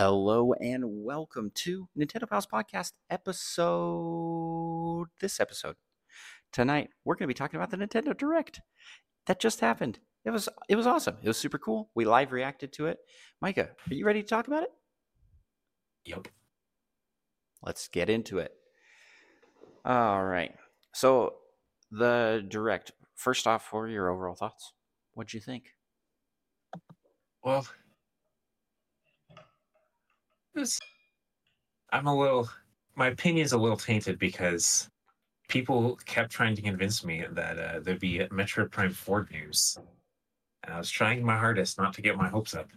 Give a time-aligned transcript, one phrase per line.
[0.00, 3.48] Hello and welcome to Nintendo Pals Podcast episode.
[5.20, 5.74] This episode
[6.52, 8.60] tonight, we're going to be talking about the Nintendo Direct
[9.26, 9.98] that just happened.
[10.24, 11.16] It was it was awesome.
[11.20, 11.90] It was super cool.
[11.96, 12.98] We live reacted to it.
[13.42, 14.70] Micah, are you ready to talk about it?
[16.04, 16.28] Yep.
[17.64, 18.52] Let's get into it.
[19.84, 20.54] All right.
[20.94, 21.34] So
[21.90, 22.92] the Direct.
[23.16, 24.74] First off, what are your overall thoughts?
[25.14, 25.64] What'd you think?
[27.42, 27.66] Well,
[30.58, 30.78] this,
[31.92, 32.48] I'm a little.
[32.94, 34.88] My opinion's a little tainted because
[35.48, 39.78] people kept trying to convince me that uh, there'd be Metroid Prime 4 news.
[40.64, 42.68] And I was trying my hardest not to get my hopes up.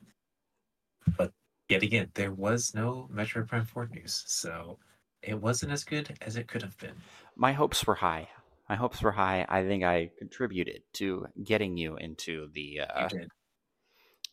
[1.18, 1.32] But
[1.70, 4.24] yet again, there was no Metroid Prime 4 news.
[4.28, 4.78] So
[5.24, 6.96] it wasn't as good as it could have been.
[7.36, 8.30] My hopes were high.
[8.70, 9.46] My hopes were high.
[9.50, 13.32] I think I contributed to getting you into the uh, You did.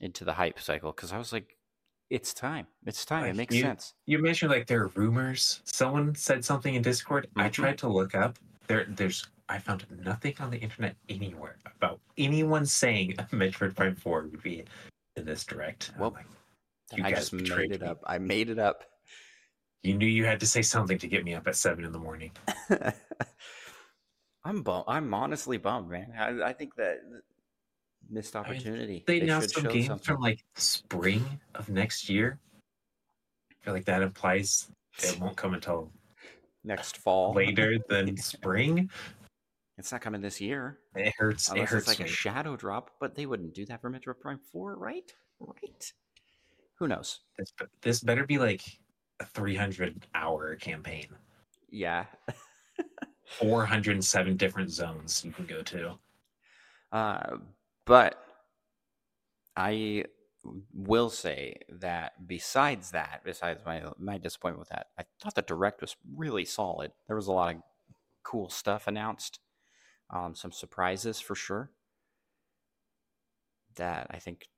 [0.01, 1.57] into the hype cycle because I was like,
[2.11, 2.67] it's time.
[2.87, 3.23] It's time.
[3.23, 3.95] Like, it makes you- sense.
[4.07, 5.61] You mentioned like there are rumors.
[5.65, 7.29] Someone said something in Discord.
[7.37, 7.53] I Mhm.
[7.53, 8.39] tried to look up.
[8.67, 9.27] There, there's.
[9.51, 14.43] I found nothing on the internet anywhere about anyone saying a Metroid Prime Four would
[14.43, 14.65] be
[15.17, 15.93] in this direct.
[15.99, 16.27] Well, like,
[16.95, 17.87] you I guys just made it me.
[17.87, 18.03] up.
[18.07, 18.85] I made it up.
[19.83, 21.99] You knew you had to say something to get me up at seven in the
[21.99, 22.33] morning.
[24.45, 24.85] I'm bum.
[24.87, 26.13] I'm honestly bummed, man.
[26.19, 26.99] I, I think that
[28.09, 29.05] missed mean, opportunity.
[29.07, 30.05] They, announced some games something.
[30.05, 32.39] from like spring of next year.
[33.51, 34.71] I feel like that implies
[35.03, 35.91] it won't come until
[36.65, 37.33] next fall.
[37.35, 38.91] later than spring.
[39.77, 40.79] It's not coming this year.
[40.97, 41.51] It hurts.
[41.51, 42.13] Unless it hurts it's like me.
[42.13, 45.13] a shadow drop, but they wouldn't do that for Metroid Prime 4, right?
[45.39, 45.93] Right.
[46.79, 47.21] Who knows?
[47.37, 48.63] this, this better be like
[49.21, 51.07] a 300 hour campaign.
[51.71, 52.07] Yeah.
[53.27, 55.99] 407 different zones you can go to.
[56.91, 57.37] Uh,
[57.89, 58.23] but
[59.57, 60.05] I
[60.73, 65.81] will say that besides that, besides my my disappointment with that, I thought the direct
[65.81, 66.93] was really solid.
[67.07, 67.63] There was a lot of
[68.23, 69.41] cool stuff announced,
[70.11, 71.71] um, some surprises for sure.
[73.77, 74.49] That I think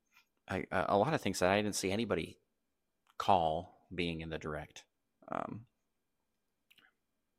[0.48, 2.38] I, a lot of things that I didn't see anybody
[3.16, 4.84] call being in the direct.
[5.30, 5.66] Um,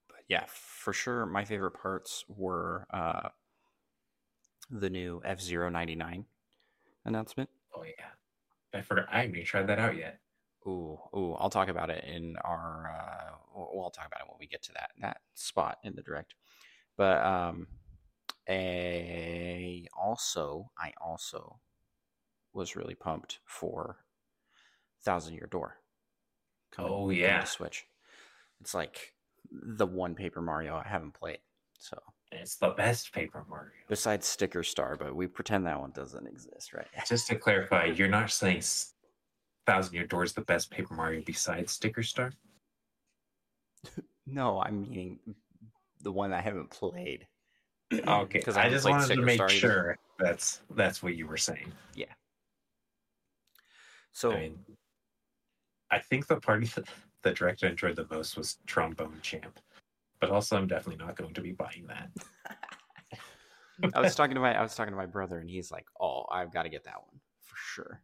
[0.08, 3.30] but yeah, for sure, my favorite parts were uh,
[4.72, 6.26] the new F 99
[7.06, 7.50] announcement.
[7.76, 9.08] Oh yeah, I forgot.
[9.12, 10.20] I haven't even tried that out yet.
[10.68, 12.92] Ooh, ooh, I'll talk about it in our.
[12.92, 16.02] Uh, well, I'll talk about it when we get to that that spot in the
[16.02, 16.36] direct.
[16.98, 17.68] But um,
[18.48, 21.60] a also, I also
[22.54, 23.98] was really pumped for
[25.04, 25.78] Thousand Year Door.
[26.78, 27.44] Oh, coming to yeah.
[27.44, 27.86] Switch.
[28.62, 29.14] It's like
[29.52, 31.40] the one Paper Mario I haven't played.
[31.80, 31.98] So
[32.32, 33.72] It's the best Paper Mario.
[33.90, 36.88] besides Sticker Star, but we pretend that one doesn't exist, right?
[37.08, 38.64] Just to clarify, you're not saying
[39.68, 42.32] Thousand Year Door is the best Paper Mario besides Sticker Star?
[44.26, 45.20] No, I'm meaning
[46.02, 47.28] the one I haven't played.
[48.08, 49.60] Okay, 'Cause I haven't just wanted to make Star either.
[49.60, 51.70] sure that's that's what you were saying.
[51.94, 52.06] Yeah.
[54.14, 54.60] So I mean,
[55.90, 56.92] I think the party that the,
[57.24, 59.60] the direct I enjoyed the most was Trombone Champ,
[60.22, 62.12] but also I'm definitely not going to be buying that.
[63.94, 66.26] I was talking to my I was talking to my brother, and he's like, "Oh,
[66.32, 68.02] I've got to get that one for sure."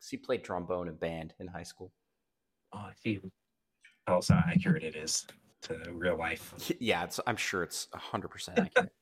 [0.00, 1.92] 'Cause he played trombone in band in high school.
[2.72, 3.20] Oh, I see
[4.06, 5.26] how accurate it is
[5.62, 6.52] to real life.
[6.78, 8.92] Yeah, it's, I'm sure it's hundred percent accurate.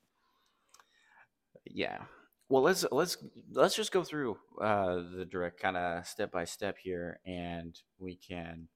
[1.64, 2.04] yeah.
[2.48, 3.16] Well, let's let's
[3.50, 8.16] let's just go through uh, the direct kind of step by step here, and we
[8.16, 8.68] can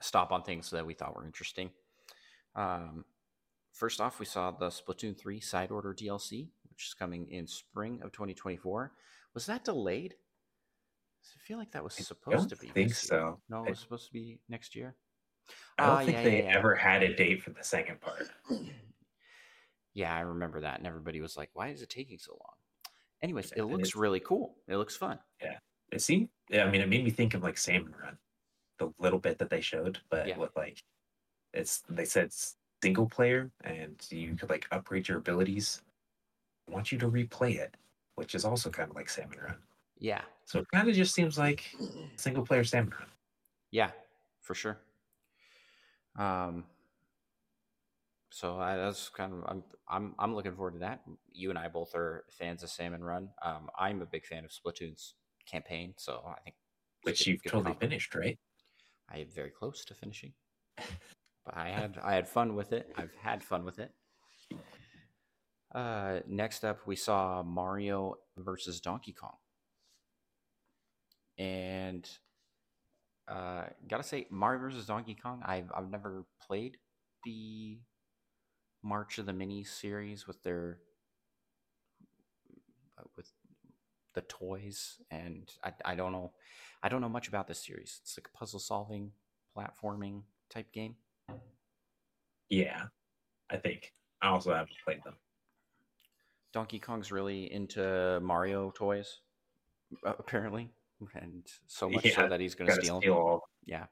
[0.00, 1.70] stop on things that we thought were interesting.
[2.54, 3.04] Um,
[3.72, 8.00] first off, we saw the Splatoon three side order DLC, which is coming in spring
[8.02, 8.92] of 2024.
[9.34, 10.14] Was that delayed?
[11.24, 12.66] I feel like that was I supposed to be.
[12.68, 13.40] think so.
[13.48, 14.96] No, it was supposed to be next year.
[15.78, 16.58] I don't Ah, think yeah, they yeah, yeah.
[16.58, 18.28] ever had a date for the second part.
[19.94, 22.54] yeah, I remember that, and everybody was like, "Why is it taking so long?"
[23.22, 24.56] Anyways, it looks really cool.
[24.66, 25.18] It looks fun.
[25.40, 25.58] Yeah.
[25.92, 28.16] It seemed, yeah, I mean, it made me think of like Salmon Run,
[28.78, 30.82] the little bit that they showed, but with like,
[31.52, 32.32] it's they said
[32.82, 35.82] single player and you could like upgrade your abilities.
[36.68, 37.76] I want you to replay it,
[38.16, 39.56] which is also kind of like Salmon Run.
[39.98, 41.70] Yeah, So it kind of just seems like
[42.16, 43.08] single player Salmon Run.
[43.70, 43.90] yeah,
[44.40, 44.78] for sure.
[46.18, 46.64] Um,
[48.30, 51.02] so I, that's kind of I'm I'm I'm looking forward to that.
[51.32, 53.28] You and I both are fans of Salmon Run.
[53.42, 55.14] Um, I'm a big fan of Splatoon's
[55.46, 56.56] campaign, so I think
[57.02, 58.38] Which you've totally finished, right?
[59.08, 60.32] I am very close to finishing,
[61.44, 62.92] but I had I had fun with it.
[62.96, 63.92] I've had fun with it.
[65.74, 69.36] Uh, next up, we saw Mario versus Donkey Kong,
[71.38, 72.08] and
[73.28, 75.42] Uh, gotta say, Mario versus Donkey Kong.
[75.44, 76.76] I've I've never played
[77.24, 77.78] the
[78.82, 80.80] March of the Mini series with their
[83.16, 83.32] with
[84.14, 86.32] the toys, and I I don't know
[86.82, 88.00] I don't know much about this series.
[88.02, 89.12] It's like a puzzle solving,
[89.56, 90.96] platforming type game.
[92.52, 92.82] Yeah,
[93.48, 95.16] I think I also haven't played them.
[96.52, 99.20] Donkey Kong's really into Mario toys,
[100.04, 100.70] apparently,
[101.14, 103.48] and so much Yeah, so that he's going to steal steal all.
[103.64, 103.86] Yeah.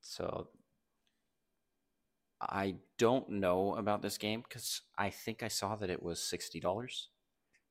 [0.00, 0.48] So
[2.40, 6.58] I don't know about this game because I think I saw that it was sixty
[6.58, 7.10] dollars,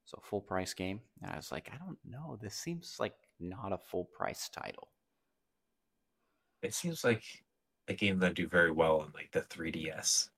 [0.05, 1.01] so full price game.
[1.21, 2.39] And I was like, I don't know.
[2.41, 4.87] This seems like not a full price title.
[6.61, 7.23] It seems like
[7.87, 10.29] a game that do very well on like the 3DS,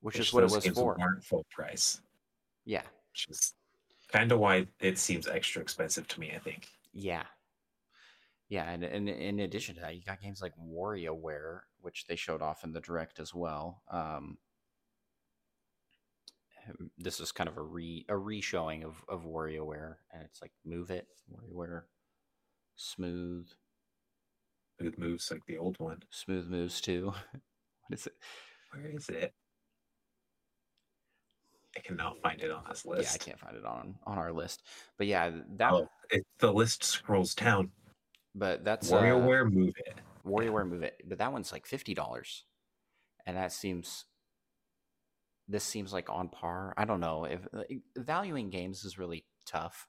[0.00, 0.96] Which is what it was for.
[0.98, 2.00] Weren't full price,
[2.64, 2.82] Yeah,
[3.12, 3.54] which is
[4.12, 6.32] kind of why it seems extra expensive to me.
[6.34, 6.66] I think.
[6.92, 7.24] yeah,
[8.48, 8.70] yeah.
[8.70, 12.64] And, and in addition to that, you got games like WarioWare, which they showed off
[12.64, 13.82] in the direct as well.
[13.90, 14.38] Um,
[16.98, 20.90] this is kind of a re a re-showing of of WarioWare, and it's like Move
[20.90, 21.06] It,
[21.52, 21.82] WarioWare,
[22.76, 23.48] Smooth,
[24.80, 25.98] Smooth moves like the old one.
[26.10, 27.12] Smooth Moves too.
[27.86, 28.14] what is it?
[28.72, 29.34] Where is it?
[31.76, 33.02] I cannot find it on this list.
[33.02, 34.62] Yeah, I can't find it on on our list.
[34.96, 35.72] But yeah, that.
[35.72, 37.70] Oh, it, the list scrolls down.
[38.34, 39.98] But that's uh, WarioWare Move It.
[40.26, 42.44] WarioWare Move It, but that one's like fifty dollars,
[43.26, 44.06] and that seems.
[45.46, 46.72] This seems like on par.
[46.76, 49.88] I don't know if like, valuing games is really tough,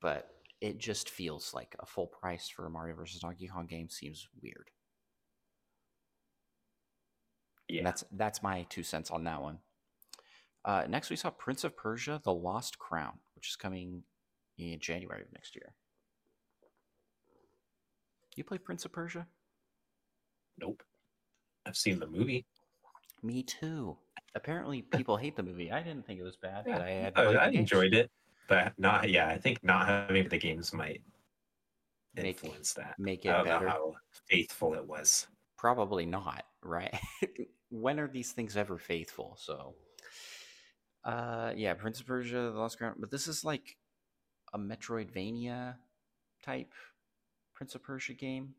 [0.00, 0.28] but
[0.62, 3.20] it just feels like a full price for a Mario vs.
[3.20, 4.70] Donkey Kong game seems weird.
[7.68, 9.58] And Yeah, That's that's my two cents on that one.
[10.64, 14.04] Uh, next, we saw Prince of Persia: The Lost Crown, which is coming
[14.56, 15.74] in January of next year.
[18.36, 19.26] You play Prince of Persia?
[20.58, 20.82] nope.
[21.66, 22.44] I've seen the movie.
[23.22, 23.96] Me too.
[24.34, 25.72] Apparently, people hate the movie.
[25.72, 28.10] I didn't think it was bad, Yeah, but I, I enjoyed it,
[28.52, 29.08] but not.
[29.08, 31.00] Yeah, I think not having the games might
[32.14, 32.98] Make- influence that.
[32.98, 33.68] Make I it don't know better.
[33.70, 33.94] how
[34.28, 35.26] faithful it was.
[35.56, 36.94] Probably not, right?
[37.70, 39.36] when are these things ever faithful?
[39.40, 39.74] So,
[41.04, 43.76] uh, yeah, Prince of Persia: The Lost Crown, but this is like
[44.52, 45.76] a Metroidvania
[46.44, 46.72] type
[47.54, 48.54] Prince of Persia game,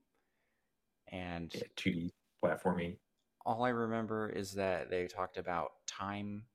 [1.12, 2.10] and Yeah, 2D
[2.44, 2.98] platforming.
[3.45, 6.45] all I remember is that they talked about time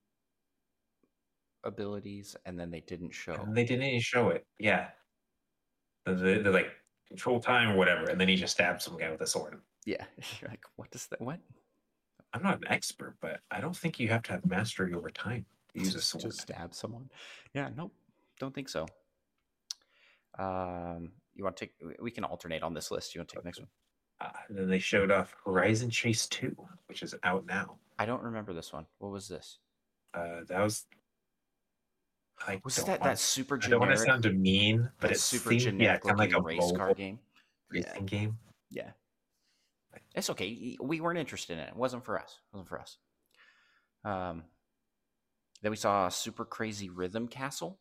[1.65, 3.35] abilities, and then they didn't show.
[3.35, 4.47] And they didn't even show it.
[4.59, 4.89] Yeah.
[6.07, 6.71] They're, they're like
[7.09, 9.61] control time or whatever, and then he just stabs some guy with a sword.
[9.85, 10.05] Yeah,
[10.41, 11.21] you're like, what does that?
[11.21, 11.41] What?
[12.35, 15.47] I'm not an expert, but I don't think you have to have mastery over time
[15.73, 16.23] to use a sword.
[16.23, 17.11] To stab someone?
[17.55, 17.93] Yeah, nope,
[18.39, 18.87] don't think so.
[20.39, 21.75] Um, you want to take?
[22.01, 23.15] We can alternate on this list.
[23.15, 23.69] You want to take the next one?
[24.21, 26.55] Uh, and then they showed off Horizon Chase 2,
[26.87, 27.77] which is out now.
[28.01, 28.85] I don't remember this one.
[28.99, 29.59] What was this?
[30.13, 30.87] Uh, that was.
[32.49, 35.23] I Was that wanna- that super Generic, I don't want to sound mean, but it's
[35.23, 37.19] super seemed, yeah, kind of like a race car game.
[37.69, 38.39] racing game.
[38.71, 38.93] Yeah,
[40.15, 40.77] it's okay.
[40.81, 41.69] We weren't interested in it.
[41.69, 42.41] It wasn't for us.
[42.53, 42.99] It wasn't for us.
[44.05, 44.45] Um,
[45.61, 47.79] then we saw Super Crazy Rhythm Castle.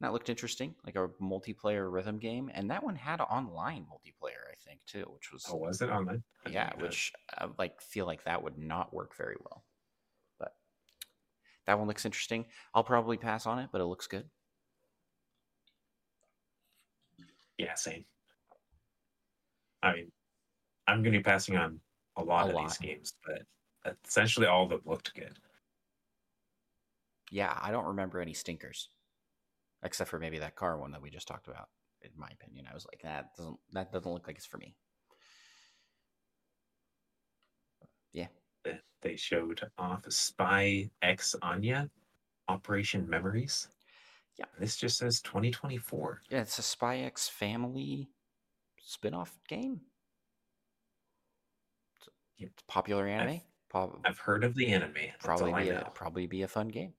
[0.00, 4.56] That looked interesting, like a multiplayer rhythm game, and that one had online multiplayer, I
[4.58, 6.22] think, too, which was Oh, was it online?
[6.50, 9.64] Yeah, which I like feel like that would not work very well.
[11.66, 12.44] That one looks interesting.
[12.74, 14.28] I'll probably pass on it, but it looks good.
[17.58, 18.04] Yeah, same.
[19.82, 20.12] I mean,
[20.86, 21.80] I'm going to be passing on
[22.16, 22.68] a lot A of lot.
[22.68, 25.38] these games, but essentially all of them looked good.
[27.30, 28.88] Yeah, I don't remember any stinkers,
[29.82, 31.68] except for maybe that car one that we just talked about.
[32.02, 34.74] In my opinion, I was like, that doesn't that doesn't look like it's for me.
[38.12, 38.26] Yeah,
[39.04, 41.90] They- showed off Spy X Anya,
[42.48, 43.68] Operation Memories.
[44.38, 44.46] Yeah.
[44.58, 46.22] This just says 2024.
[46.30, 48.08] yeah, it's a Spy X Family
[48.82, 49.80] spin-off game.
[51.96, 52.08] It's
[52.38, 53.42] it's popular anime.
[53.68, 54.94] Prob- I've heard of the anime.
[54.94, 56.94] That's probably be a, probably be a fun game.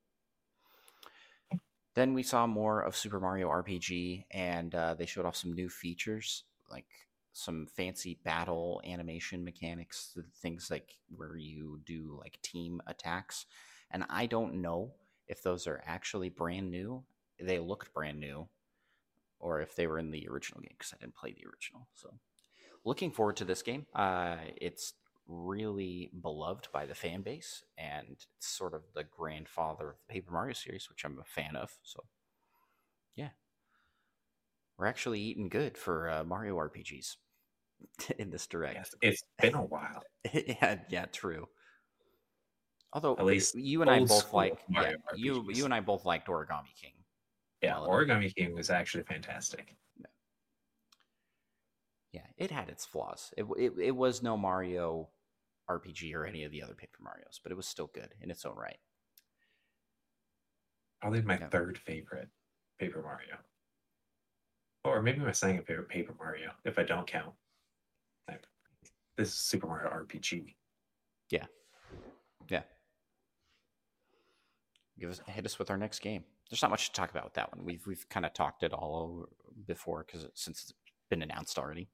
[1.96, 5.70] Then we saw more of Super Mario RPG, and uh, they showed off some new
[5.70, 6.86] features, like
[7.36, 13.46] some fancy battle animation mechanics, things like where you do like team attacks.
[13.92, 14.94] And I don't know
[15.28, 17.04] if those are actually brand new.
[17.38, 18.48] They looked brand new,
[19.38, 21.90] or if they were in the original game because I didn't play the original.
[21.94, 22.14] So,
[22.86, 23.86] looking forward to this game.
[23.94, 24.94] Uh, it's
[25.28, 30.32] really beloved by the fan base, and it's sort of the grandfather of the Paper
[30.32, 31.74] Mario series, which I'm a fan of.
[31.84, 32.06] So,
[33.14, 33.32] yeah.
[34.78, 37.18] we're actually eating good for uh, Mario RPGs
[38.20, 38.76] in this direct.
[38.76, 40.04] Yes, it's been a while.
[40.34, 41.48] yeah, yeah, true.
[42.94, 46.28] Although At least you and I both like yeah, you you and I both liked
[46.28, 46.94] Origami King.
[47.62, 49.76] Yeah, Origami King was actually fantastic.
[52.14, 53.34] Yeah, it had its flaws.
[53.36, 55.10] It it, it was no Mario
[55.70, 58.46] RPG or any of the other Paper Mario's, but it was still good in its
[58.46, 58.78] own right.
[61.02, 61.50] Probably my Yeah.
[61.50, 62.30] third favorite
[62.80, 63.38] Paper Mario.
[64.86, 67.34] Or maybe my second favorite Paper Mario, if I don't count.
[69.18, 70.56] This is Super Mario RPG.
[71.30, 71.46] Yeah.
[72.50, 72.64] Yeah.
[75.00, 76.24] Give us hit us with our next game.
[76.50, 77.66] There's not much to talk about with that one.
[77.66, 79.30] We've we've kind of talked it all over
[79.68, 80.74] before because since it's
[81.10, 81.88] been announced already.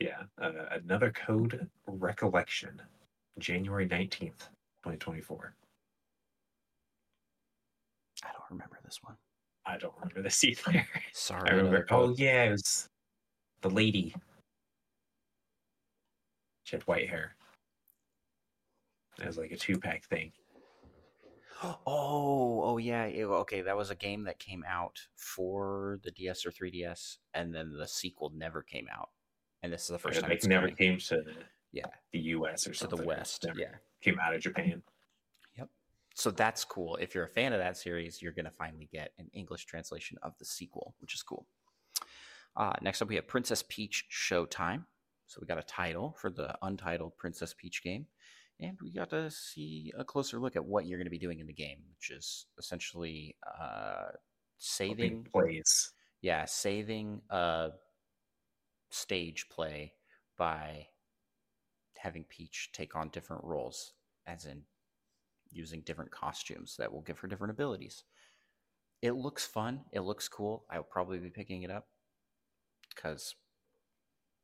[0.00, 2.82] Yeah, uh, another code recollection,
[3.38, 4.48] January 19th,
[4.82, 5.54] 2024.
[8.24, 9.14] I don't remember this one.
[9.64, 10.86] I don't remember this either.
[11.12, 11.50] Sorry.
[11.50, 11.86] I remember.
[11.90, 12.88] Oh yeah, it was
[13.60, 14.14] the lady.
[16.64, 17.36] She had white hair.
[19.20, 20.32] It was like a two pack thing.
[21.62, 23.04] Oh, oh yeah.
[23.04, 27.54] it- okay, that was a game that came out for the DS or 3DS, and
[27.54, 29.10] then the sequel never came out.
[29.62, 30.76] And this is the first time it never coming.
[30.76, 31.22] came to
[31.70, 32.66] Yeah, the U.S.
[32.66, 32.98] or to something.
[33.00, 33.46] the West.
[33.56, 33.66] Yeah.
[34.00, 34.82] came out of Japan.
[35.56, 35.68] Yep.
[36.16, 36.96] So that's cool.
[36.96, 40.18] If you're a fan of that series, you're going to finally get an English translation
[40.22, 41.46] of the sequel, which is cool.
[42.56, 44.84] Uh, next up, we have Princess Peach Showtime.
[45.32, 48.04] So we got a title for the untitled Princess Peach game.
[48.60, 51.40] And we got to see a closer look at what you're going to be doing
[51.40, 54.10] in the game, which is essentially uh,
[54.58, 55.90] saving plays.
[56.20, 57.70] yeah, saving a
[58.90, 59.94] stage play
[60.36, 60.86] by
[61.96, 63.94] having Peach take on different roles,
[64.26, 64.60] as in
[65.50, 68.04] using different costumes that will give her different abilities.
[69.00, 69.80] It looks fun.
[69.92, 70.66] It looks cool.
[70.70, 71.86] I'll probably be picking it up
[72.94, 73.34] because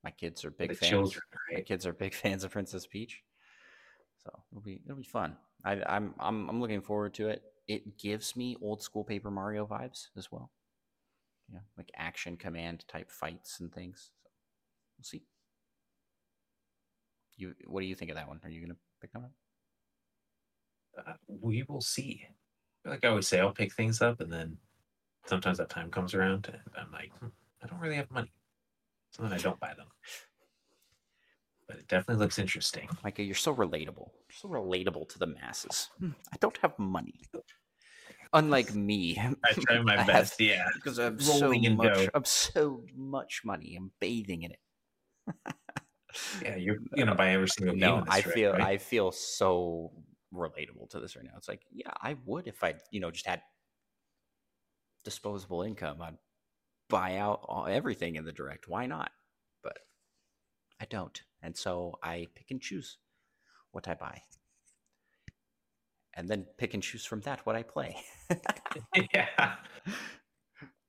[0.08, 0.90] my kids are big the fans.
[0.90, 1.22] children,
[1.52, 3.22] My kids are big fans of Princess Peach,
[4.24, 5.36] so it'll be it'll be fun.
[5.66, 7.42] I, I'm I'm I'm looking forward to it.
[7.66, 10.50] It gives me old school Paper Mario vibes as well.
[11.52, 14.10] Yeah, like action command type fights and things.
[14.24, 14.30] So
[14.96, 15.24] we'll see.
[17.36, 18.40] You, what do you think of that one?
[18.44, 19.32] Are you gonna pick that up?
[21.06, 22.24] Uh, we will see.
[22.86, 24.56] Like I always say, I'll pick things up, and then
[25.26, 27.26] sometimes that time comes around, and I'm like, hmm,
[27.62, 28.32] I don't really have money,
[29.10, 29.86] so then I don't buy them.
[31.66, 32.88] But it definitely looks interesting.
[33.04, 34.10] Micah, you're so relatable.
[34.28, 35.90] You're so relatable to the masses.
[35.98, 37.20] Hmm, I don't have money.
[38.32, 40.40] Unlike me, I try my I have- best.
[40.40, 41.94] yeah, because I have so much.
[41.94, 42.08] dough.
[42.14, 43.74] I'm so much money.
[43.76, 44.60] I'm bathing in it.
[46.42, 46.56] yeah.
[46.56, 48.62] You're gonna buy every single no i feel right?
[48.62, 49.92] i feel so
[50.34, 53.26] relatable to this right now it's like yeah i would if i you know just
[53.26, 53.40] had
[55.04, 56.16] disposable income i'd
[56.88, 59.10] buy out all, everything in the direct why not
[59.62, 59.78] but
[60.80, 62.98] i don't and so i pick and choose
[63.72, 64.20] what i buy
[66.14, 67.96] and then pick and choose from that what i play
[69.14, 69.54] yeah.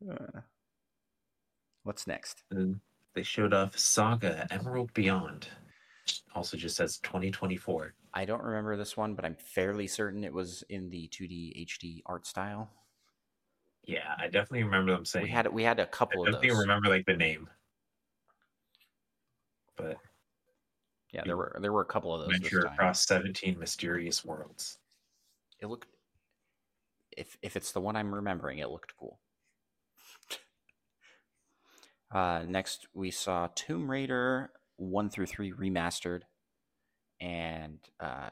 [0.10, 0.40] Uh,
[1.84, 2.44] what's next
[3.16, 5.48] they showed off Saga Emerald Beyond.
[6.36, 7.94] Also, just says 2024.
[8.14, 12.02] i don't remember this one but i'm fairly certain it was in the 2d hd
[12.06, 12.70] art style
[13.90, 15.24] Yeah, I definitely remember them saying.
[15.24, 16.36] we had we had a couple of those.
[16.36, 17.50] I of those remember like the name,
[19.76, 19.98] but
[21.12, 22.38] Yeah, there were there were a couple of those.
[22.38, 24.78] Venture across 17 mysterious worlds.
[25.60, 25.88] It looked
[27.18, 29.20] if if it's the one I'm remembering, it looked cool.
[32.12, 36.22] Uh, next, we saw Tomb Raider one through three remastered,
[37.22, 38.32] and uh,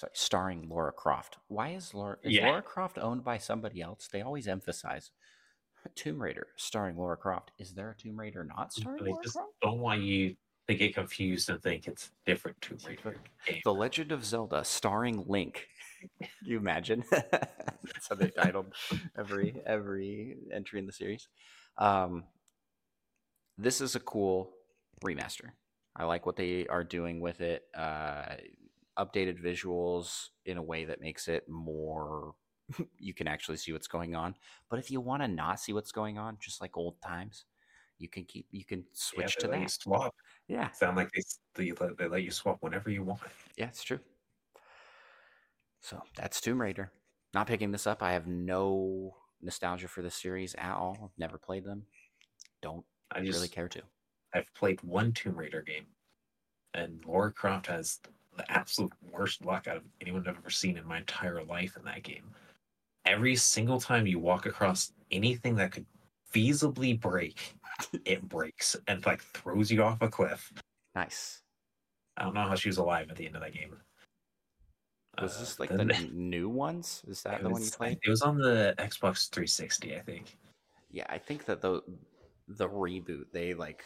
[0.00, 1.38] sorry, starring Laura Croft.
[1.48, 2.46] Why is Laura is Yeah.
[2.46, 4.08] Laura Croft owned by somebody else?
[4.08, 5.10] They always emphasize
[5.94, 7.52] Tomb Raider starring Laura Croft.
[7.58, 9.52] Is there a Tomb Raider not starring They Laura just Croft?
[9.62, 10.36] don't want you
[10.68, 13.16] to get confused and think it's different Tomb Raider
[13.46, 13.60] game.
[13.64, 15.66] The Legend of Zelda starring Link.
[16.20, 17.04] Can you imagine?
[17.10, 18.74] That's how they titled
[19.18, 21.28] every every entry in the series.
[21.76, 22.24] Um,
[23.58, 24.52] this is a cool
[25.04, 25.50] remaster.
[25.96, 27.64] I like what they are doing with it.
[27.74, 28.36] Uh,
[29.00, 32.34] updated visuals in a way that makes it more.
[32.98, 34.34] you can actually see what's going on.
[34.68, 37.44] But if you want to not see what's going on, just like old times,
[37.98, 39.70] you can keep you can switch they to that.
[39.70, 40.14] swap.
[40.48, 41.22] Yeah, Sound like they,
[41.54, 43.20] they let- they let you swap whenever you want.
[43.56, 44.00] Yeah, it's true.
[45.80, 46.90] So that's Tomb Raider.
[47.32, 48.02] Not picking this up.
[48.02, 50.98] I have no nostalgia for this series at all.
[51.02, 51.84] I've never played them.
[52.62, 53.82] Don't I just really care to.
[54.34, 55.86] I've played one Tomb Raider game,
[56.74, 57.98] and Laura Croft has
[58.40, 61.84] the absolute worst luck out of anyone I've ever seen in my entire life in
[61.84, 62.30] that game.
[63.04, 65.84] Every single time you walk across anything that could
[66.32, 67.54] feasibly break,
[68.04, 70.52] it breaks and like throws you off a cliff.
[70.94, 71.42] Nice.
[72.16, 73.76] I don't know how she was alive at the end of that game.
[75.20, 77.02] Was Uh, this like then the n- new ones?
[77.06, 77.98] Is that the one you played?
[78.02, 80.38] It was on the Xbox 360, I think.
[80.90, 81.82] Yeah, I think that the
[82.48, 83.84] the reboot they like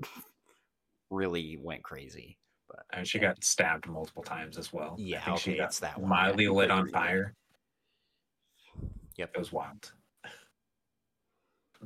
[1.10, 2.38] really went crazy.
[2.70, 4.94] But And she got stabbed multiple times as well.
[4.98, 6.38] Yeah, I think she okay, got it's that one.
[6.38, 7.34] Yeah, lit on fire.
[9.16, 9.30] Yep.
[9.34, 9.92] It was wild.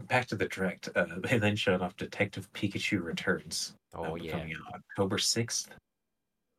[0.09, 0.89] Back to the direct.
[0.95, 3.75] Uh, they then showed off Detective Pikachu Returns.
[3.95, 5.69] oh yeah, Coming out October 6th,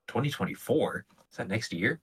[0.08, 1.06] 2024.
[1.32, 2.00] Is that next year?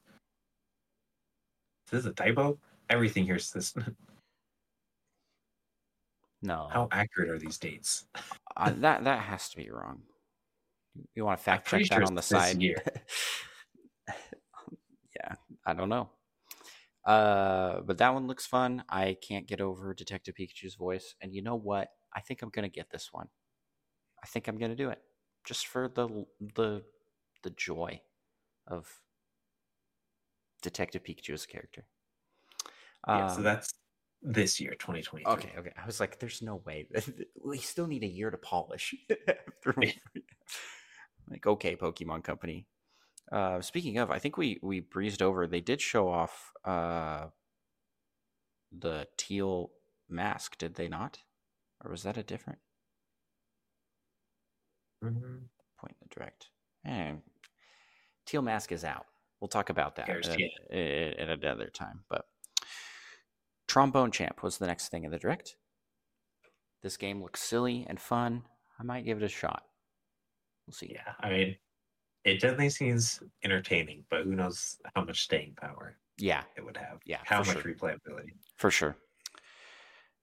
[1.86, 2.58] Is this a typo?
[2.88, 3.74] Everything here is this.
[6.42, 8.06] no, How accurate are these dates?
[8.56, 10.02] uh, that that has to be wrong.
[11.14, 12.60] You want to fact check that sure on the side?
[12.60, 12.74] yeah,
[15.66, 16.10] I don't know.
[17.04, 18.84] Uh, but that one looks fun.
[18.88, 21.88] I can't get over Detective Pikachu's voice, and you know what?
[22.14, 23.28] I think I'm gonna get this one.
[24.22, 25.00] I think I'm gonna do it
[25.44, 26.82] just for the the
[27.42, 28.00] the joy
[28.66, 28.88] of
[30.62, 31.84] Detective Pikachu's character.
[33.08, 33.74] yeah, so Um, that's
[34.22, 35.24] this year, 2023.
[35.26, 35.72] Okay, okay.
[35.76, 36.88] I was like, there's no way.
[37.44, 38.94] we still need a year to polish.
[41.28, 42.66] like, okay, Pokemon Company.
[43.30, 45.46] Uh, speaking of, I think we we breezed over.
[45.46, 47.28] They did show off uh,
[48.70, 49.70] the teal
[50.08, 51.18] mask, did they not?
[51.84, 52.58] Or was that a different
[55.02, 55.48] Mhm.
[55.78, 56.50] point in the direct?
[56.84, 57.22] And
[58.26, 59.06] teal mask is out.
[59.40, 60.26] We'll talk about that at,
[60.70, 62.04] at- at another time.
[62.08, 62.28] But
[63.66, 65.56] Trombone Champ was the next thing in the direct.
[66.82, 68.44] This game looks silly and fun.
[68.78, 69.66] I might give it a shot.
[70.72, 70.94] We'll see.
[70.94, 71.56] Yeah, I mean,
[72.24, 77.00] it definitely seems entertaining, but who knows how much staying power Yeah, it would have.
[77.04, 77.62] Yeah, how much sure.
[77.62, 78.30] replayability.
[78.56, 78.96] for sure.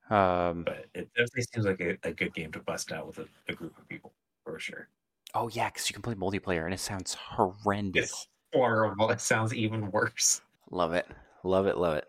[0.09, 3.27] Um, But it definitely seems like a, a good game to bust out with a,
[3.47, 4.11] a group of people
[4.43, 4.89] for sure.
[5.35, 8.05] oh yeah, because you can play multiplayer and it sounds horrendous.
[8.09, 9.11] It's horrible.
[9.11, 10.41] It sounds even worse.
[10.71, 11.05] Love it,
[11.43, 12.05] love it, love it.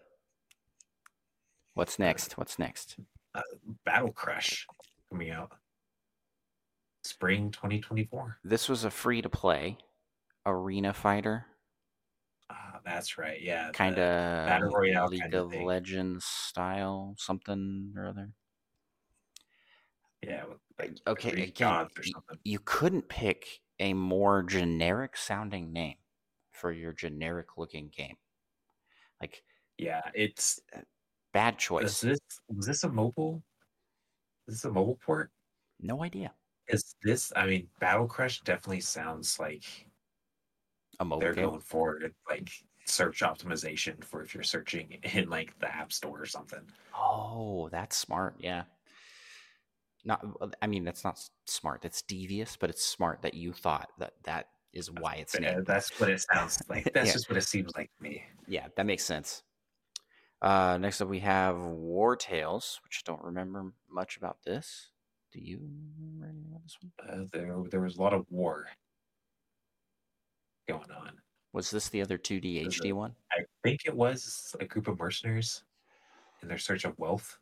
[1.75, 2.39] What's next?
[2.39, 2.97] What's next?
[3.85, 4.67] Battle Crush
[5.11, 5.53] coming out
[7.05, 8.41] spring 2024.
[8.45, 9.79] This was a free to play
[10.47, 11.47] arena fighter,
[12.51, 13.41] Ah, that's right.
[13.41, 14.07] Yeah, kind of
[14.45, 15.67] Battle Royale League kinda of thing.
[15.67, 18.33] Legends style, something or other.
[20.23, 20.45] Yeah.
[20.79, 21.89] Like Okay, again,
[22.45, 25.99] you couldn't pick a more generic sounding name
[26.53, 28.17] for your generic looking game.
[29.21, 29.45] Like
[29.79, 30.61] Yeah, it's
[31.33, 32.01] bad is choice.
[32.01, 33.43] this was this a mobile?
[34.47, 35.33] Is this a mobile port?
[35.81, 36.37] No idea.
[36.71, 37.33] Is this?
[37.37, 39.65] I mean, Battle Crush definitely sounds like
[40.99, 41.45] A mobile they're game.
[41.49, 42.51] going for like
[42.87, 46.63] search optimization for if you're searching in like the App Store or something.
[46.95, 48.37] Oh, that's smart.
[48.39, 48.65] Yeah.
[50.05, 50.25] Not.
[50.63, 51.83] I mean, that's not smart.
[51.83, 55.67] That's devious, but it's smart that you thought that that is why it's named.
[55.67, 56.85] that's what it sounds like.
[56.95, 57.13] That's Yeah.
[57.15, 58.25] just what it seems like to me.
[58.47, 59.43] Yeah, that makes sense.
[60.41, 64.91] Uh, next up, we have Wartales, which I don't remember much about this.
[65.33, 65.61] Do you
[65.99, 66.93] remember anything about this one?
[67.09, 68.67] Uh, there, there was a lot of war
[70.69, 71.13] going on.
[71.53, 73.15] Was this the other 2D There's HD one?
[73.33, 75.63] I think it was a group of mercenaries
[76.43, 77.39] in their search of wealth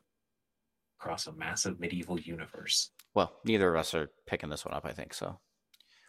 [0.98, 2.90] across a massive medieval universe.
[3.14, 5.14] Well, neither of us are picking this one up, I think.
[5.14, 5.38] So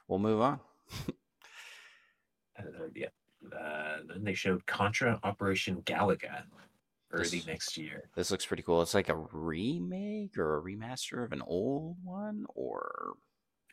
[0.07, 0.59] we'll move on.
[2.57, 3.07] Uh, yeah.
[3.57, 6.43] Uh, then they showed Contra Operation Galuga
[7.11, 8.09] early This- next year.
[8.15, 8.81] This looks pretty cool.
[8.81, 13.13] It's like a remake or a remaster of an old one, or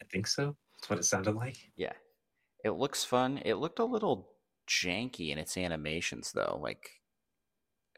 [0.00, 0.56] I think so.
[0.76, 1.56] That's what it sounded like.
[1.76, 1.92] yeah,
[2.64, 3.38] it looks fun.
[3.44, 4.32] It looked a little
[4.66, 6.58] janky in its animations, though.
[6.62, 6.90] Like,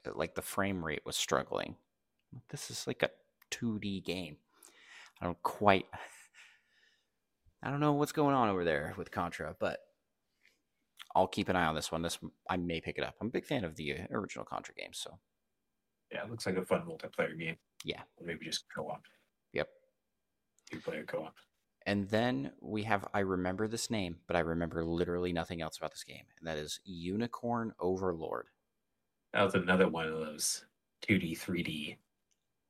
[0.07, 1.77] uh, like the frame rate was struggling.
[2.51, 3.11] This is like a
[3.51, 4.37] 2D game.
[5.21, 5.87] I don't quite.
[7.63, 9.81] I don't know what's going on over there with Contra, but
[11.19, 12.01] I'll keep an eye on this one.
[12.01, 12.17] This
[12.49, 13.17] I may pick it up.
[13.21, 15.19] I'm a big fan of the uh, original Contra games, so
[16.13, 17.57] Yeah, it looks like a fun multiplayer game.
[17.85, 18.03] yeah.
[18.23, 19.03] Maybe just co-op,
[19.53, 19.69] Yep.
[20.71, 21.35] two-player co-op.
[21.87, 25.91] And then we have I remember this name, but I remember literally nothing else about
[25.91, 28.47] this game, and that is Unicorn Overlord.
[29.33, 30.65] That was another one of those
[31.03, 31.97] 2D, 3D.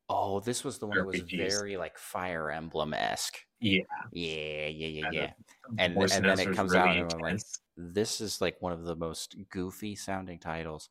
[0.08, 3.44] Oh, this was the one that was very like Fire Emblem esque.
[3.60, 5.32] Yeah, Yeah, yeah, yeah, yeah.
[5.78, 7.40] And- and then it comes really out and I'm like.
[7.76, 10.88] This is like one of the most goofy sounding titles.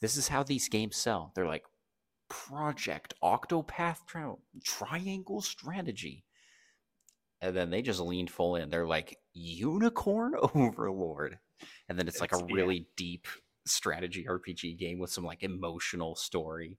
[0.00, 1.32] This is how these games sell.
[1.34, 1.64] They're like
[2.28, 6.24] Project Octopath Tri- Triangle Strategy.
[7.40, 8.70] And then they just leaned full in.
[8.70, 11.38] They're like Unicorn Overlord.
[11.88, 12.56] And then it's like a It's- yeah.
[12.56, 13.26] really deep
[13.66, 16.78] strategy RPG game with some like emotional story.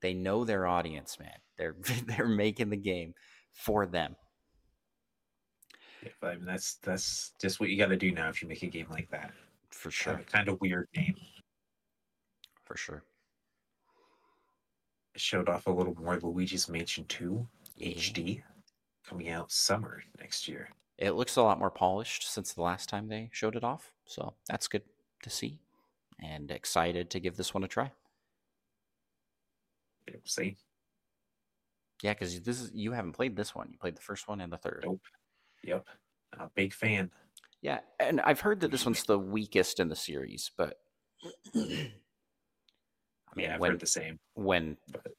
[0.00, 1.38] They know their audience, man.
[1.56, 3.14] They're they're making the game
[3.52, 4.16] for them.
[6.02, 8.62] Yeah, I mean, that's that's just what you got to do now if you make
[8.62, 9.32] a game like that.
[9.70, 10.14] For Sure.
[10.16, 10.24] sure.
[10.24, 11.16] Kind of weird name.
[12.64, 13.02] For sure.
[15.14, 17.88] It showed off a little more Luigi's Mansion 2 Yeah.
[17.94, 18.42] HD
[19.04, 20.70] coming out summer next year.
[20.98, 23.92] It looks a lot more polished since the last time they showed it off.
[24.04, 24.82] So that's good
[25.22, 25.60] to see.
[26.22, 27.92] And excited to give this one a try.
[30.12, 30.56] We'll see.
[32.02, 33.68] Yeah, because this is you haven't played this one.
[33.72, 34.84] You played the first one and the third.
[34.86, 35.00] Nope.
[35.64, 35.86] Yep.
[36.38, 37.10] A big fan.
[37.60, 40.78] Yeah, and I've heard that this one's the weakest in the series, but
[41.24, 41.90] I mean,
[43.36, 44.18] yeah, I've when heard the same.
[44.34, 45.12] when but-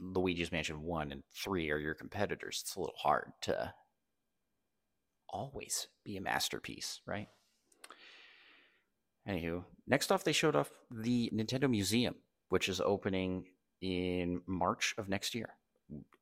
[0.00, 3.72] Luigi's Mansion one and three are your competitors, it's a little hard to
[5.28, 7.28] always be a masterpiece, right?
[9.28, 12.14] Anywho, next off, they showed off the Nintendo Museum,
[12.48, 13.44] which is opening
[13.84, 15.50] in March of next year.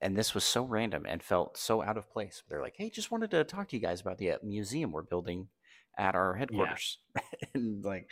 [0.01, 2.43] And this was so random and felt so out of place.
[2.49, 5.03] They're like, "Hey, just wanted to talk to you guys about the uh, museum we're
[5.03, 5.47] building
[5.97, 6.99] at our headquarters."
[7.55, 8.11] and like,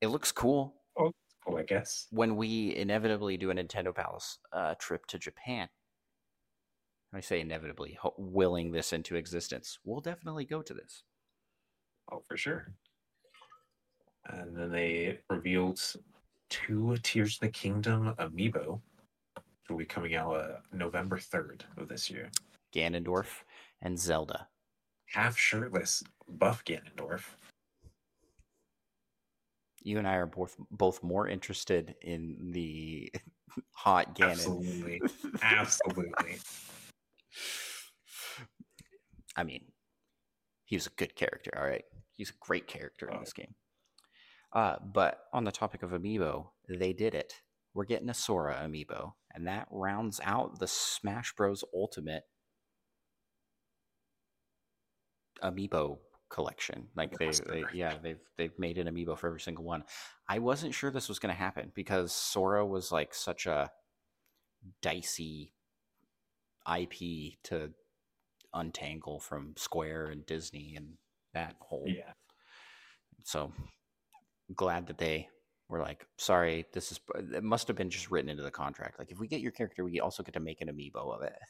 [0.00, 1.12] it looks cool Oh,
[1.56, 2.06] I guess.
[2.10, 5.68] when we inevitably do a Nintendo Pals uh, trip to Japan.
[7.12, 11.02] I say inevitably, ho- willing this into existence, we'll definitely go to this.
[12.12, 12.72] Oh, for sure.
[14.26, 15.80] And then they revealed
[16.50, 18.80] two Tears of the Kingdom amiibo,
[19.34, 22.30] which will be coming out uh, November 3rd of this year.
[22.74, 23.42] Ganondorf
[23.82, 24.48] and Zelda.
[25.06, 27.22] Half shirtless Buff Ganondorf.
[29.82, 33.12] You and I are both both more interested in the
[33.72, 34.30] hot Ganon.
[34.32, 35.00] Absolutely.
[35.42, 36.38] Absolutely.
[39.36, 39.64] I mean,
[40.64, 41.84] he's a good character, all right.
[42.16, 43.20] He's a great character in Oh.
[43.20, 43.54] this game.
[44.56, 47.34] Uh, but on the topic of amiibo, they did it.
[47.74, 51.62] We're getting a Sora amiibo, and that rounds out the Smash Bros.
[51.74, 52.22] Ultimate
[55.42, 55.98] amiibo
[56.30, 56.88] collection.
[56.96, 59.84] Like they, they, yeah, they've they've made an amiibo for every single one.
[60.26, 63.70] I wasn't sure this was going to happen because Sora was like such a
[64.80, 65.52] dicey
[66.66, 67.72] IP to
[68.54, 70.94] untangle from Square and Disney and
[71.34, 72.12] that whole Yeah.
[73.22, 73.52] so
[74.54, 75.28] glad that they
[75.68, 77.00] were like, sorry, this is
[77.32, 78.98] it must have been just written into the contract.
[78.98, 81.34] Like if we get your character, we also get to make an amiibo of it.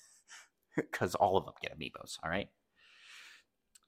[0.76, 2.48] Because all of them get amiibos, all right?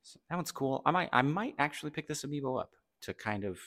[0.02, 0.80] So that one's cool.
[0.86, 2.70] I might I might actually pick this amiibo up
[3.02, 3.58] to kind of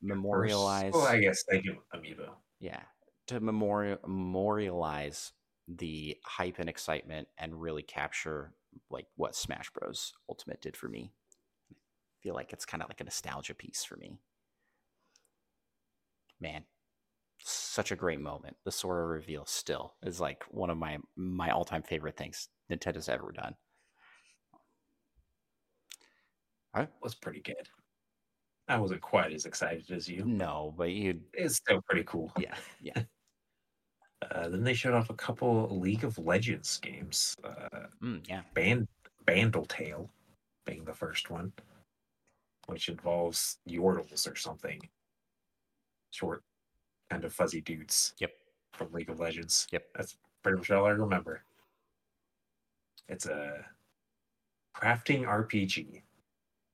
[0.00, 2.28] memorialize Well, I guess they do amiibo.
[2.60, 2.82] yeah,
[3.26, 5.32] to memorial memorialize
[5.66, 8.52] the hype and excitement and really capture
[8.90, 11.12] like what Smash Bros Ultimate did for me.
[11.72, 11.74] I
[12.22, 14.20] feel like it's kind of like a nostalgia piece for me.
[16.40, 16.64] Man,
[17.40, 18.56] such a great moment.
[18.64, 23.32] The Sora reveal still is like one of my my all-time favorite things Nintendo's ever
[23.32, 23.54] done.
[26.74, 27.68] I was pretty good.
[28.68, 30.24] I wasn't quite as excited as you.
[30.26, 32.32] No, but you It's still pretty cool.
[32.38, 33.02] yeah, yeah.
[34.32, 37.36] Uh, then they showed off a couple League of Legends games.
[37.44, 38.42] Uh, Mm, yeah.
[38.52, 38.88] Band
[39.26, 40.10] Bandle Tale
[40.66, 41.52] being the first one,
[42.66, 44.80] which involves Yordles or something.
[46.10, 46.42] Short,
[47.10, 48.14] kind of fuzzy dudes.
[48.18, 48.32] Yep.
[48.72, 49.66] From League of Legends.
[49.72, 49.84] Yep.
[49.94, 51.42] That's pretty much all I remember.
[53.08, 53.64] It's a
[54.76, 56.02] crafting RPG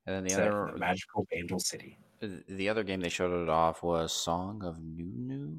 [0.06, 1.98] And then the set other the magical Bandle City.
[2.22, 5.56] Uh, the other game they showed it off was Song of Nunu.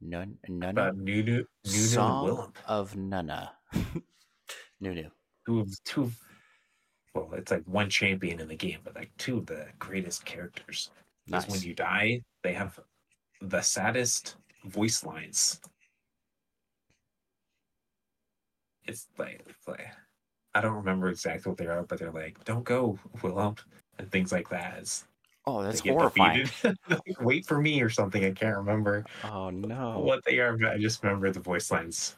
[0.00, 0.68] Nun Nunu.
[0.70, 3.50] About Nunu, Nunu Song of Nuna.
[4.80, 5.08] Nunu.
[5.46, 6.18] two of two of-
[7.14, 10.90] well it's like one champion in the game but like two of the greatest characters
[11.26, 12.78] because when you die they have
[13.40, 15.60] the saddest voice lines.
[18.84, 19.86] It's like, it's like
[20.54, 23.60] i don't remember exactly what they are but they're like don't go willump
[23.98, 24.76] and things like that.
[24.78, 25.04] As
[25.44, 26.48] Oh, that's horrifying.
[27.20, 28.24] wait for me or something.
[28.24, 29.98] I can't remember Oh no.
[29.98, 32.16] what they are but i just remember the voice lines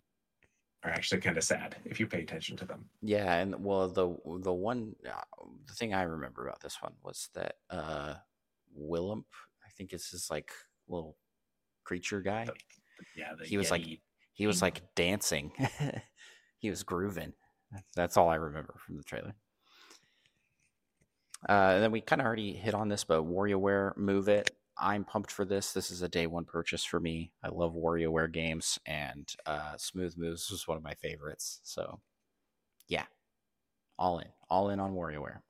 [0.82, 2.84] are actually kind of sad if you pay attention to them.
[3.00, 5.22] Yeah, and well, the the one uh,
[5.66, 8.14] the thing I remember about this one was that uh
[8.78, 9.24] Willump,
[9.64, 10.50] I think it's his like
[10.88, 11.16] little
[11.84, 12.46] creature guy.
[13.16, 13.86] yeah the He was like
[14.32, 15.52] he was like dancing.
[16.58, 17.32] he was grooving.
[17.94, 19.34] That's all I remember from the trailer.
[21.48, 24.50] Uh, and then we kind of already hit on this, but WarioWare Move It.
[24.78, 25.72] I'm pumped for this.
[25.72, 27.32] This is a day one purchase for me.
[27.42, 31.60] I love WarioWare games, and uh, Smooth Moves was one of my favorites.
[31.62, 32.00] So,
[32.88, 33.04] yeah,
[33.98, 35.40] all in, all in on WarioWare.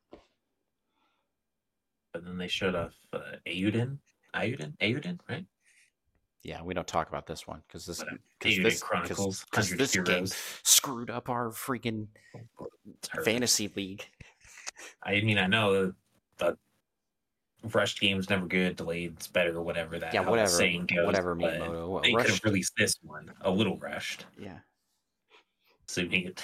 [2.15, 3.99] But then they showed off uh, Ayudin,
[4.35, 5.45] Ayudin, Ayuden, right?
[6.45, 8.21] Yeah, we don't talk about this one because this Mutant
[8.65, 10.27] this, 'cause- Chronicles, 'cause 100 this game
[10.63, 12.07] screwed up our freaking
[13.25, 14.05] fantasy league.
[15.03, 15.93] I mean, I know
[16.39, 16.57] the
[17.65, 21.07] rushed game's never good, delayed's better, or whatever that Yeah, whatever, saying goes.
[21.07, 21.35] whatever.
[21.35, 21.89] Miyamoto.
[21.89, 24.27] What, They could have released this one a little rushed.
[24.39, 24.59] yeah,
[25.89, 26.43] Assuming it,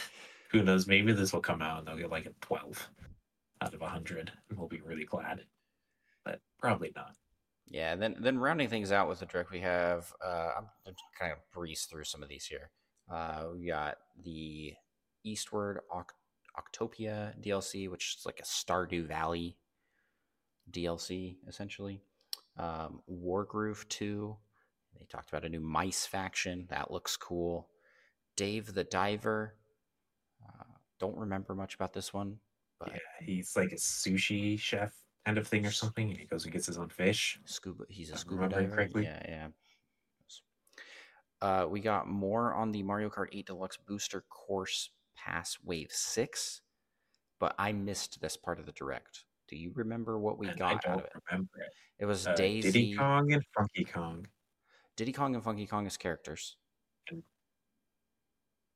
[0.50, 0.86] who knows?
[0.88, 2.88] Maybe this will come out and they'll get like a twelve
[3.60, 5.44] out of hundred, and we'll be really glad.
[6.24, 7.14] But probably not.
[7.68, 7.96] yeah.
[7.96, 10.12] Then then rounding things out with the direct, we have.
[10.24, 12.70] Uh, I'm, I'm kind of breeze through some of these here.
[13.10, 14.74] Uh, we got the
[15.24, 16.14] Eastward Oct-
[16.58, 19.56] Octopia DLC, which is like a Stardew Valley
[20.70, 22.00] DLC essentially.
[22.56, 24.36] Um, Wargroove 2.
[24.98, 26.66] They talked about a new mice faction.
[26.68, 27.68] That looks cool.
[28.36, 29.54] Dave the Diver.
[30.46, 30.64] Uh,
[30.98, 32.36] don't remember much about this one,
[32.78, 34.92] but Yeah, he's like a sushi chef
[35.26, 36.08] kind of thing or something.
[36.10, 37.38] And he goes and gets his own fish.
[37.44, 37.84] scuba.
[37.88, 38.74] He's a scuba diver.
[38.74, 39.04] correctly.
[39.04, 39.48] Yeah, yeah.
[41.42, 46.60] Uh, we got more on the Mario Kart 8 Deluxe Booster Course Pass Wave 6,
[47.38, 49.24] but I missed this part of the direct.
[49.48, 51.12] Do you remember what we and I got out of it?
[51.30, 51.72] remember it.
[51.98, 54.26] It was Uh, Daisy, Diddy Kong and Funky Kong.
[54.96, 56.56] Diddy Kong and Funky Kong as characters.
[57.10, 57.22] And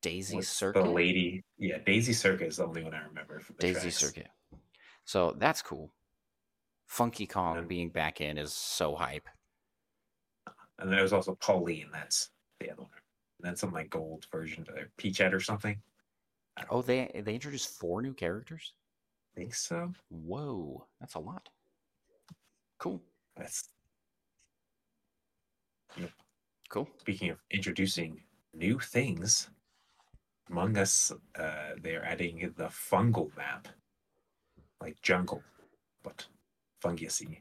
[0.00, 0.84] Daisy Circuit.
[0.84, 3.96] The lady, yeah, Daisy Circuit is the only one I remember from the Daisy tracks.
[3.98, 4.28] Circuit.
[5.04, 5.92] So that's cool.
[6.86, 9.28] Funky Kong then- being back in is so hype.
[10.78, 11.88] And there was also Pauline.
[11.92, 12.90] That's the other one.
[13.38, 15.80] And then some like gold version of Peachette or something.
[16.70, 18.74] Oh, they they introduced four new characters.
[19.36, 19.92] I think so.
[20.10, 21.48] Whoa, that's a lot.
[22.78, 23.00] Cool,
[23.36, 23.68] That's
[26.68, 26.88] cool.
[26.98, 29.48] speaking of introducing new things.
[30.50, 33.66] Among Us, uh, they're adding the fungal map,
[34.80, 35.42] like jungle,
[36.02, 36.26] but
[36.84, 37.40] fungusy.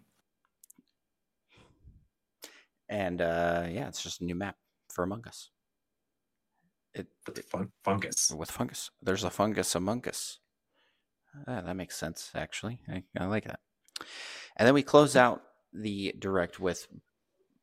[2.89, 4.56] And uh, yeah, it's just a new map
[4.89, 5.49] for Among Us.
[6.93, 7.08] It,
[7.49, 8.32] fun- fungus.
[8.38, 8.91] with fungus.
[9.01, 10.38] There's a fungus among us.
[11.47, 12.82] Ah, that makes sense, actually.
[12.88, 13.60] I, I like that.
[14.56, 15.41] And then we close out
[15.73, 16.88] the direct with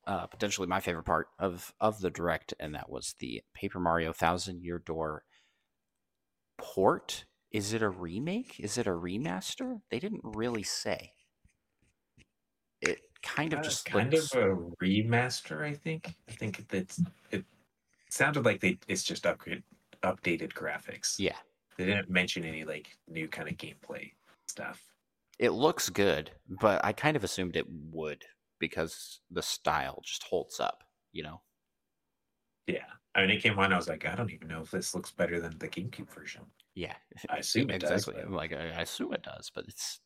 [0.07, 4.13] uh, potentially my favorite part of of the direct, and that was the Paper Mario
[4.13, 5.23] Thousand Year Door
[6.59, 7.25] port.
[7.53, 8.59] Is it a remake?
[8.59, 9.81] Is it a remaster?
[9.91, 11.13] They didn't really say.
[12.83, 16.15] It kind of Uh, just kind looks, of a remaster, I think.
[16.29, 17.45] I think that's it.
[18.09, 19.63] Sounded like they it's just upgrade
[20.03, 21.17] updated graphics.
[21.19, 21.37] yeah.
[21.77, 24.13] They didn't mention any like new kind of gameplay
[24.49, 24.83] stuff.
[25.39, 28.25] It looks good, but I kind of assumed it would
[28.59, 31.41] because the style just holds up, you know.
[32.67, 33.73] Yeah, I mean, it came on.
[33.73, 36.43] I was like, I don't even know if this looks better than the GameCube version.
[36.75, 36.95] Yeah,
[37.31, 38.15] I assume it exactly.
[38.15, 38.25] does.
[38.25, 40.01] But- like, I assume it does, but it's,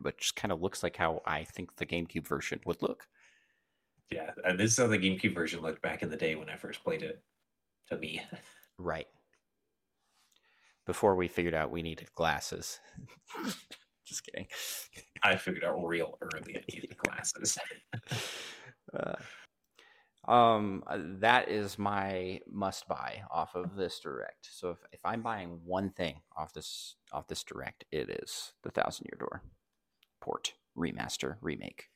[0.00, 3.06] but just kind of looks like how I think the GameCube version would look.
[4.10, 6.56] Yeah, and this is how the GameCube version looked back in the day when I
[6.56, 7.22] first played it.
[7.90, 8.22] To me,
[8.78, 9.08] Right.
[10.86, 12.80] Before we figured out we needed glasses.
[14.06, 14.46] just kidding.
[15.22, 17.58] I figured out real early I needed glasses.
[18.92, 19.14] Uh,
[20.30, 24.48] um, uh, that is my must buy off of this direct.
[24.50, 28.70] So if, if I'm buying one thing off this off this direct, it is the
[28.70, 29.42] Thousand Year Door
[30.20, 31.88] port remaster remake.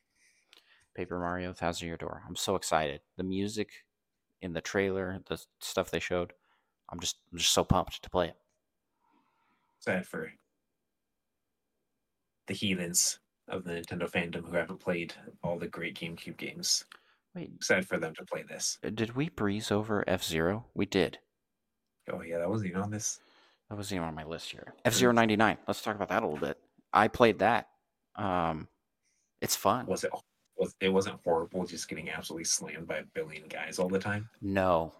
[0.95, 2.23] Paper Mario Thousand Year Door.
[2.27, 3.01] I'm so excited.
[3.17, 3.69] The music
[4.41, 6.33] in the trailer, the stuff they showed,
[6.89, 8.35] I'm just I'm just so pumped to play it.
[9.79, 10.31] Sad for
[12.47, 16.85] the heathens of the Nintendo fandom who haven't played all the great GameCube games.
[17.35, 18.77] Wait, Excited for them to play this.
[18.83, 20.65] Uh, did we breeze over F Zero?
[20.73, 21.19] We did.
[22.11, 23.19] Oh yeah, that wasn't even on this.
[23.69, 24.73] That wasn't even on my list here.
[24.85, 25.57] F Zero ninety nine.
[25.67, 26.57] Let's talk about that a little bit.
[26.93, 27.67] I played that.
[28.15, 28.67] Um,
[29.41, 29.85] it's fun.
[29.87, 30.11] Was it?
[30.57, 31.65] Was it wasn't horrible?
[31.65, 34.29] Just getting absolutely slammed by a billion guys all the time.
[34.41, 34.93] No,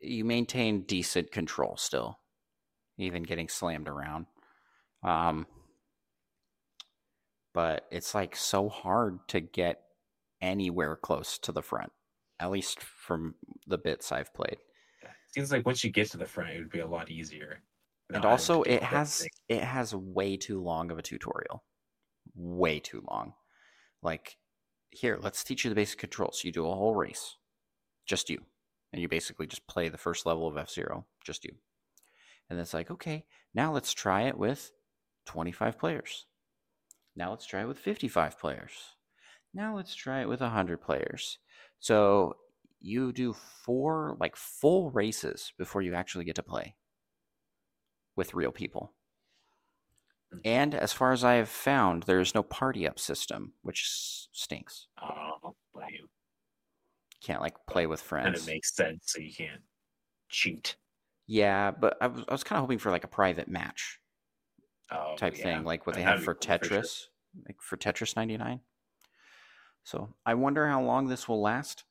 [0.00, 2.18] you maintain decent control still,
[2.98, 4.26] even getting slammed around.
[5.04, 5.46] Um,
[7.54, 9.82] but it's like so hard to get
[10.40, 11.92] anywhere close to the front,
[12.40, 13.34] at least from
[13.66, 14.56] the bits I've played.
[15.28, 17.62] Seems like once you get to the front, it would be a lot easier.
[18.12, 19.30] and also it has thing.
[19.48, 21.62] it has way too long of a tutorial
[22.34, 23.34] way too long.
[24.02, 24.36] Like
[24.90, 26.42] here let's teach you the basic controls.
[26.44, 27.36] You do a whole race
[28.06, 28.42] just you.
[28.92, 31.54] And you basically just play the first level of f-zero just you.
[32.50, 34.72] And it's like okay now let's try it with
[35.26, 36.26] 25 players.
[37.14, 38.72] Now let's try it with 55 players.
[39.54, 41.38] Now let's try it with 100 players.
[41.78, 42.36] So
[42.80, 46.74] you do four like full races before you actually get to play
[48.16, 48.92] with real people.
[50.44, 53.86] And as far as I have found, there is no party up system, which
[54.32, 54.88] stinks.
[55.00, 55.54] Oh,
[55.90, 56.08] you.
[57.24, 58.46] can't like play with friends.
[58.46, 59.60] it makes sense, so you can't
[60.28, 60.76] cheat.
[61.26, 63.98] Yeah, but I was, I was kind of hoping for like a private match
[64.90, 65.42] Oh, type yeah.
[65.44, 66.80] thing, like what they have for cool for sure.
[66.80, 67.04] Tetris,
[67.46, 68.60] like for Tetris 99.
[69.84, 71.84] So I wonder how long this will last.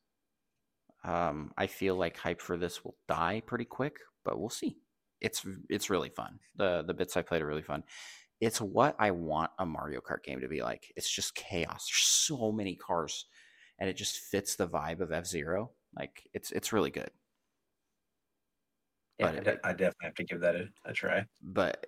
[1.04, 4.78] Um, I feel like hype for this will die pretty quick, but we'll see.
[5.20, 6.40] It's it's really fun.
[6.56, 7.84] The the bits I played are really fun.
[8.42, 10.92] It's what I want a Mario Kart game to be like.
[10.98, 11.88] It's just chaos.
[11.88, 13.26] There's so many cars,
[13.80, 15.72] and it just fits the vibe of F Zero.
[15.96, 17.12] Like it's it's really good.
[19.20, 21.26] Yeah, But I, I definitely have to give that a, a try.
[21.42, 21.86] but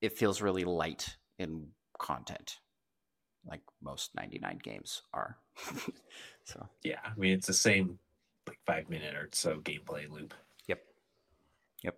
[0.00, 2.58] it feels really light in content,
[3.46, 5.38] like most 99 games are.
[6.44, 7.98] so, Yeah, I mean it's the same
[8.48, 10.34] like five minute or so gameplay loop.
[10.66, 10.82] yep.
[11.82, 11.96] Yep.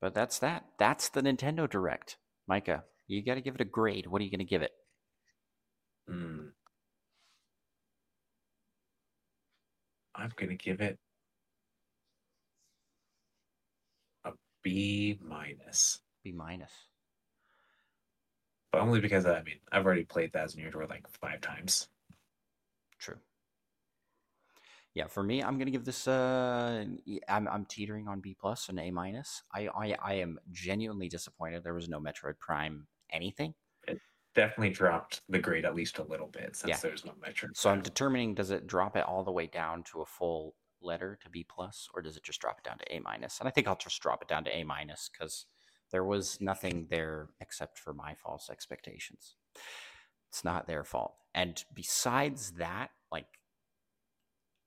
[0.00, 0.64] But that's that.
[0.78, 2.16] That's the Nintendo Direct.
[2.46, 4.06] Micah, you got to give it a grade.
[4.06, 4.72] What are you going to give it?
[6.10, 6.48] Mm.
[10.14, 10.98] I'm gonna give it
[14.24, 16.70] a B minus, B minus.
[18.72, 21.88] but only because I mean I've already played Thousand Year Door like five times.
[22.98, 23.18] True.
[24.94, 26.06] Yeah, for me, I'm gonna give this.
[26.06, 26.84] Uh,
[27.28, 29.42] I'm I'm teetering on B plus and A minus.
[29.54, 33.54] I, I I am genuinely disappointed there was no Metroid Prime anything.
[33.88, 33.98] It
[34.34, 36.76] definitely dropped the grade at least a little bit since Yeah.
[36.76, 37.52] there's no metric.
[37.54, 41.18] So I'm determining does it drop it all the way down to a full letter
[41.22, 43.38] to B plus, or does it just drop it down to A minus?
[43.40, 45.46] And I think I'll just drop it down to A minus because
[45.90, 49.36] there was nothing there except for my false expectations.
[50.28, 51.14] It's not their fault.
[51.34, 53.26] And besides that, like,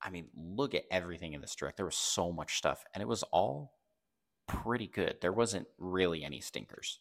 [0.05, 1.77] I mean, look at everything in this direct.
[1.77, 3.73] There was so much stuff, and it was all
[4.47, 5.17] pretty good.
[5.19, 6.99] There wasn't really any stinkers.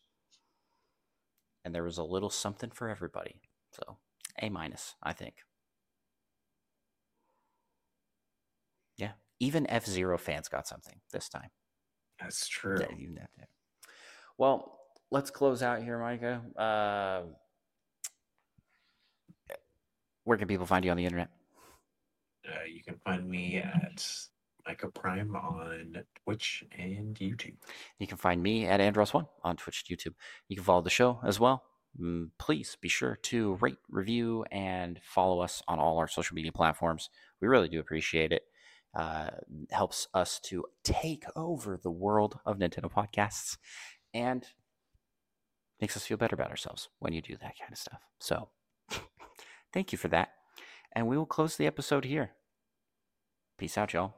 [1.66, 3.42] And there was a little something for everybody.
[3.72, 3.98] So
[4.40, 5.34] A minus, I think.
[8.96, 9.12] Yeah.
[9.38, 11.50] Even F Zero fans got something this time.
[12.18, 12.78] That's true.
[12.80, 13.48] Yeah, even that-
[14.38, 16.42] Well, let's close out here, Micah.
[16.56, 17.22] Uh,
[20.24, 21.28] where can people find you on the internet?
[22.48, 24.06] Uh, you can find me at
[24.66, 27.56] Micah Prime on Twitch and YouTube.
[27.98, 30.14] You can find me at Andros1 on Twitch and YouTube.
[30.48, 31.62] You can follow the show as well.
[32.00, 36.52] Mm, Please be sure to rate, review, and follow us on all our social media
[36.52, 37.08] platforms.
[37.40, 38.42] We really do appreciate it.
[38.94, 39.30] Uh,
[39.72, 43.56] helps us to take over the world of Nintendo podcasts
[44.12, 44.46] and
[45.80, 48.00] makes us feel better about ourselves when you do that kind of stuff.
[48.20, 48.50] So,
[49.72, 50.28] thank you for that.
[50.94, 52.32] And we will close the episode here.
[53.58, 54.14] Peace out, y'all.